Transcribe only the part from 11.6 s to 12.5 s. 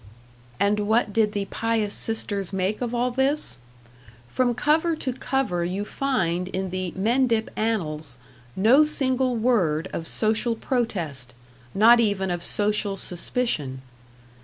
not even of